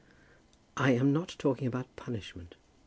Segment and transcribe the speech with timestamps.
[0.77, 2.55] "I am not talking about punishment."